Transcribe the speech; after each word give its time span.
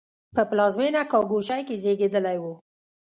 په 0.35 0.41
پلازمېنه 0.49 1.01
کاګوشی 1.11 1.61
کې 1.67 1.75
زېږېدلی 1.83 2.37
و. 2.41 2.45